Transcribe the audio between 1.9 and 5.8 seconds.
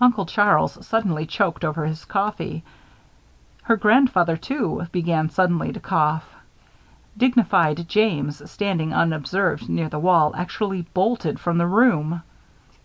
coffee. Her grandfather, too, began suddenly to